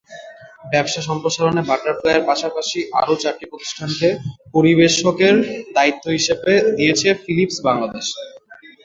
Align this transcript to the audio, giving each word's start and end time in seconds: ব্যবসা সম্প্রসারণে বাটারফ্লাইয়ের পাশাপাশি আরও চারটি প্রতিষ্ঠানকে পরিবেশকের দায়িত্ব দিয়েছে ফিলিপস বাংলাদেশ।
ব্যবসা 0.71 1.01
সম্প্রসারণে 1.09 1.61
বাটারফ্লাইয়ের 1.69 2.27
পাশাপাশি 2.29 2.79
আরও 2.99 3.13
চারটি 3.21 3.45
প্রতিষ্ঠানকে 3.51 4.09
পরিবেশকের 4.53 5.35
দায়িত্ব 5.75 6.05
দিয়েছে 6.77 7.07
ফিলিপস 7.23 7.57
বাংলাদেশ। 7.67 8.05